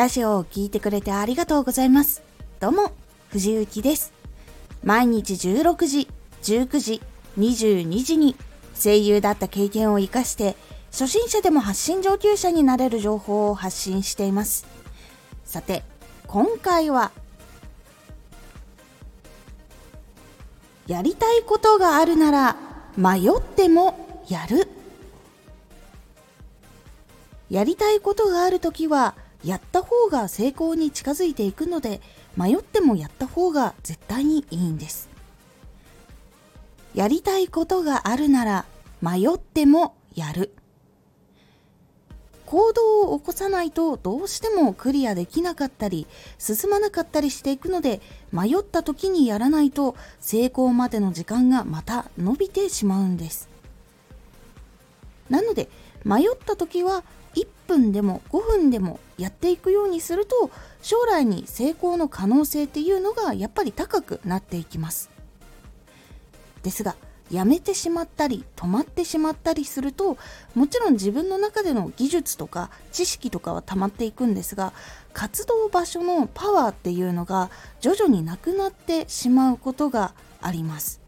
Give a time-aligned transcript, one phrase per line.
[0.00, 2.22] ラジオを聴いてくれてありがとうございます。
[2.58, 2.94] どうも、
[3.28, 4.14] 藤幸です。
[4.82, 6.08] 毎日16時、
[6.40, 7.02] 19時、
[7.38, 8.34] 22時に
[8.82, 10.56] 声優だった経験を活かして、
[10.90, 14.66] 初心者でも発信上級者になれる情報を発信しています。
[15.44, 15.82] さて、
[16.26, 17.10] 今回は、
[20.86, 22.56] やりたいことがあるなら
[22.96, 24.66] 迷ってもやる。
[27.50, 32.00] やりたいことがあるときはやった方が成功に近づいていくので
[32.36, 35.08] 迷ってもやった方が絶対にいいんです。
[36.94, 38.64] やりたいことがあるなら
[39.00, 40.52] 迷ってもやる。
[42.46, 48.00] 行動を起こさないとどうしてもクリアできなかったり進まなかったりしていくので
[48.32, 53.48] 迷った時にやらないと成功までの時間がまた伸びてしまうんです。
[55.28, 55.68] なので
[56.04, 57.04] 迷った時は
[57.34, 60.50] 1分でも5分でもやっていくようにすると
[60.82, 65.10] 将来に成功の可能性っていうのがやっぱり高くなっていきます。
[66.62, 66.96] ですが
[67.30, 70.18] やめてしまったり止まってしまったりすると
[70.54, 74.72] もちろん自分の中での技術とか知識とかは溜まっていくんですが
[75.12, 77.50] 活動場所のパワーっていうのが
[77.80, 81.00] 徐々になくなってしまうことがあります。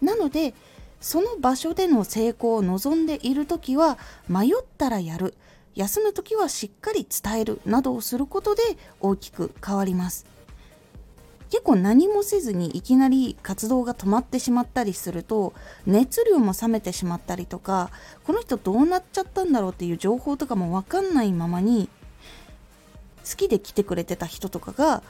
[0.00, 0.54] なので
[1.00, 5.34] その場所での成功を望んでいる時は迷ったらやる。
[5.74, 8.62] 休む時はしっかり伝えるなどをすることで
[9.00, 10.24] 大きく変わります。
[11.50, 15.52] 結構何もせずにいきなり活動が止まってしまったりすると
[15.86, 17.90] 熱量も冷めてしまったりとか
[18.24, 21.88] この人どうなっちゃったんだろうっていう情報とかも分かんないままに
[23.28, 25.02] 好きで来てくれてた人とかが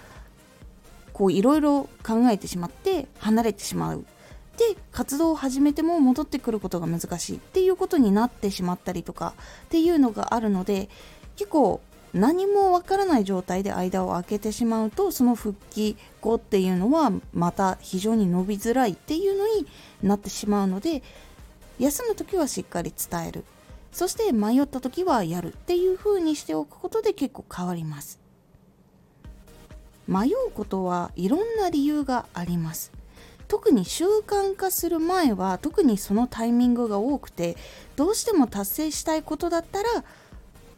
[1.12, 4.04] こういろいろ考えてしまって離れてしまう。
[4.56, 10.88] で活動を始めても戻ってくることが難しいっていうことになってしまったりとかっていうのがあるので
[11.36, 11.80] 結構
[12.14, 19.66] 何もわからない状態で間を空けてしまうとその復帰後っていうのはまた非常に伸びづらいっていうのに
[20.02, 21.02] なってしまうので
[21.78, 23.44] 休む時はしっかり伝える。
[23.92, 28.18] そして迷った時はやるっていう風にしておくことで結構変わります。
[30.06, 32.92] 迷うことはいろんな理由があります。
[33.48, 37.56] 特に習慣化する前は特にそのタイミングが多くて
[37.96, 39.88] どうしても達成したいことだったら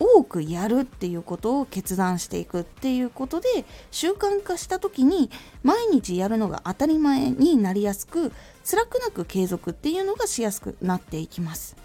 [0.01, 3.49] 多くやるっていうことを決断していくっていうことで
[3.91, 5.31] 習慣化した時に
[5.63, 8.33] 毎日やるのが当たり前になりやすく
[8.65, 11.77] 辛くなく継続っていうのがしやすくなっていきます。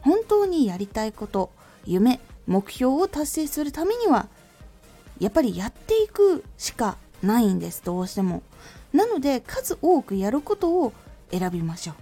[0.00, 1.50] 本当にやりたいこと
[1.84, 4.28] 夢目標を達成するためには
[5.20, 8.42] やっぱりやっていくしかないんですどうしても。
[8.92, 10.92] なので数多くやることを
[11.30, 11.94] 選びましょう。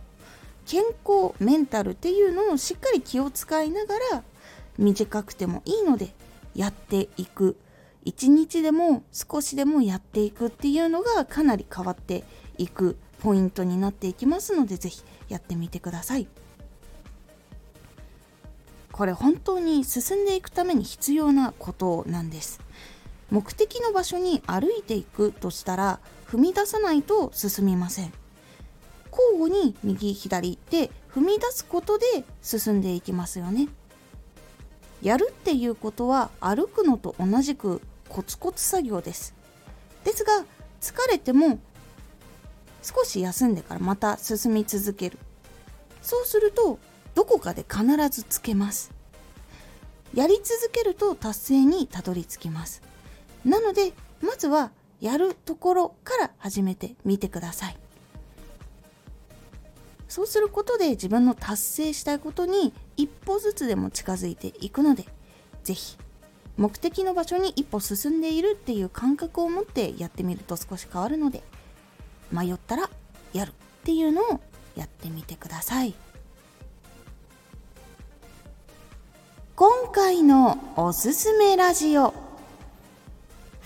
[0.66, 4.22] 健康メンタルっていうのをしっかり気を使いながら
[4.78, 6.14] 短くてもいいので
[6.54, 7.56] やっていく。
[8.04, 12.22] 一日でも少しでもやっていくっていうのがかなり変わって
[12.56, 16.28] いくポイントになっていきますので是非やってみてください。
[18.92, 22.60] これ本当に進んでいくために必要なことなんです。
[23.30, 28.12] 目的の場所に歩いていくとしたら踏み出さないと進みません。
[29.10, 32.04] 交互に右左で踏み出すことで
[32.42, 33.68] 進んでいきますよね。
[35.02, 39.34] やるっていうことは歩くのと同じくコツコツ作業です。
[40.04, 40.44] ですが
[40.80, 41.58] 疲れても
[42.82, 45.18] 少し休んでからまた進み続ける。
[46.02, 46.78] そうすると
[47.14, 48.92] どこかで必ずつけます。
[50.14, 52.82] やり続けると達成にたどり着きます。
[53.46, 57.78] なのでまずはやるところから始めてみてください。
[60.08, 65.04] そうすることで自分の達成したいことに一歩ずつでも近づいていくので
[65.64, 65.98] 是非
[66.56, 71.42] 目的の場所に一歩進んでいるっていう感覚を持ってやってみると少し変わるので
[72.32, 72.88] 迷ったら
[73.32, 73.52] やるっ
[73.84, 74.40] ていうのを
[74.74, 75.94] やってみてください。
[79.54, 82.25] 今回のおすすめラジオ。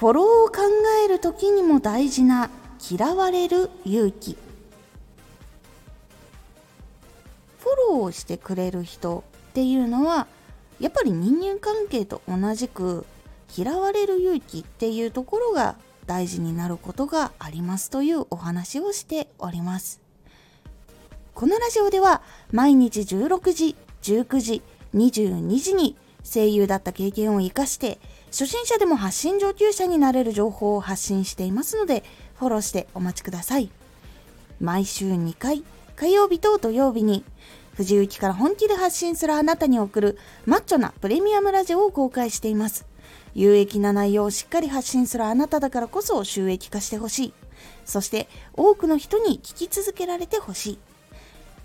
[0.00, 0.62] フォローを考
[1.04, 2.48] える時にも大事な
[2.90, 4.38] 嫌われる勇気。
[7.58, 10.26] フォローをしてくれる人っていうのは
[10.80, 13.04] やっぱり人間関係と同じく
[13.54, 15.76] 嫌われる勇気っていうところが
[16.06, 20.00] 大事になることがありますというお話をしております。
[21.34, 22.22] このラジオでは
[22.52, 24.62] 毎日16時19時
[24.94, 25.94] 22時に
[26.24, 27.98] 声優だった経験を生かして
[28.30, 32.04] 初心者でも発信上級者になれる情報を発信していますので
[32.36, 33.70] フォローしてお待ちください
[34.60, 35.64] 毎週2回
[35.96, 37.24] 火曜日と土曜日に
[37.80, 42.86] 藤雪から本気で発信するあなたに送るマッチョなプレミアムラジオを公開しています。
[43.34, 47.34] 有益な内容をしっかり発信するあなただからこそ収益化してほしい。
[47.86, 50.78] そして多くの人に聞き続けられてほしい。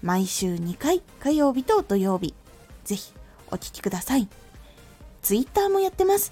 [0.04, 2.34] 毎週2回火曜日と土曜日。
[2.86, 3.12] ぜひ
[3.52, 4.30] お聴きください。
[5.22, 6.32] ツイッターもやってます。